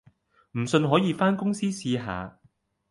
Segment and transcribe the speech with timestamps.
[0.53, 2.39] 唔信可以番公司試下